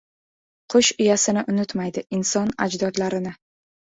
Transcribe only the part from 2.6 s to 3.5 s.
ajdodlarini.